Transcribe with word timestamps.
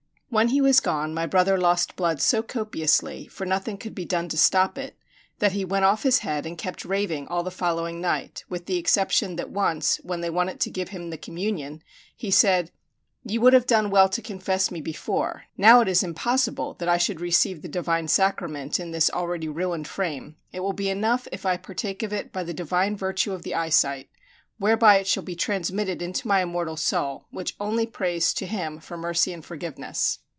When 0.33 0.47
he 0.47 0.61
was 0.61 0.79
gone, 0.79 1.13
my 1.13 1.25
brother 1.25 1.57
lost 1.57 1.97
blood 1.97 2.21
so 2.21 2.41
copiously 2.41 3.27
for 3.27 3.45
nothing 3.45 3.77
could 3.77 3.93
be 3.93 4.05
done 4.05 4.29
to 4.29 4.37
stop 4.37 4.77
it 4.77 4.95
that 5.39 5.51
he 5.51 5.65
went 5.65 5.83
off 5.83 6.03
his 6.03 6.19
head 6.19 6.45
and 6.45 6.57
kept 6.57 6.85
raving 6.85 7.27
all 7.27 7.43
the 7.43 7.51
following 7.51 7.99
night, 7.99 8.45
with 8.47 8.65
the 8.65 8.77
exception 8.77 9.35
that 9.35 9.49
once, 9.49 9.97
when 10.05 10.21
they 10.21 10.29
wanted 10.29 10.61
to 10.61 10.69
give 10.69 10.87
him 10.87 11.09
the 11.09 11.17
communion, 11.17 11.83
he 12.15 12.31
said, 12.31 12.71
"You 13.27 13.41
would 13.41 13.51
have 13.51 13.67
done 13.67 13.89
well 13.89 14.07
to 14.07 14.21
confess 14.21 14.71
me 14.71 14.79
before; 14.79 15.47
now 15.57 15.81
it 15.81 15.89
is 15.89 16.01
impossible 16.01 16.75
that 16.75 16.87
I 16.87 16.97
should 16.97 17.19
receive 17.19 17.61
the 17.61 17.67
divine 17.67 18.07
sacrament 18.07 18.79
in 18.79 18.91
this 18.91 19.09
already 19.09 19.49
ruined 19.49 19.89
frame; 19.89 20.37
it 20.53 20.61
will 20.61 20.71
be 20.71 20.89
enough 20.89 21.27
if 21.33 21.45
I 21.45 21.57
partake 21.57 22.03
of 22.03 22.13
it 22.13 22.31
by 22.31 22.43
the 22.45 22.53
divine 22.53 22.95
virtue 22.95 23.33
of 23.33 23.41
the 23.43 23.53
eyesight, 23.53 24.07
whereby 24.59 24.97
it 24.97 25.07
shall 25.07 25.23
be 25.23 25.35
transmitted 25.35 26.03
into 26.03 26.27
my 26.27 26.43
immortal 26.43 26.77
soul, 26.77 27.25
which 27.31 27.55
only 27.59 27.83
prays 27.87 28.31
to 28.31 28.45
Him 28.45 28.79
for 28.79 28.95
mercy 28.95 29.33
and 29.33 29.43
forgiveness." 29.43 30.19